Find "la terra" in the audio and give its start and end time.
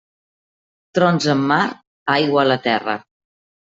2.53-3.01